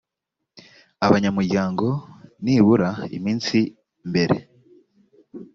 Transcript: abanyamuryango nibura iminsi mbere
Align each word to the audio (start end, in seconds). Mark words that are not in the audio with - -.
abanyamuryango 1.05 1.87
nibura 2.43 2.89
iminsi 3.17 3.57
mbere 4.09 4.37